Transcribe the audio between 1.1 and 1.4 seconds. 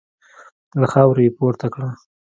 يې